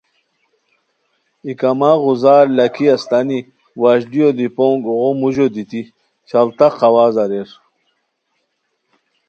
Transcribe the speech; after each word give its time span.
ای 1.45 1.51
کما 1.59 1.91
غوزا 2.03 2.35
ر 2.45 2.47
لاکھی 2.57 2.85
استانی 2.95 3.39
وشلیو 3.81 4.29
دی 4.37 4.47
پونگ 4.55 4.81
اوغو 4.87 5.09
موژو 5.19 5.47
دیتی 5.55 5.81
چھڑتاق 6.27 6.73
ہواز 6.81 7.15
اریر 7.23 7.49